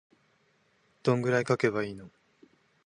[1.03, 2.09] どんくらい書けばいいの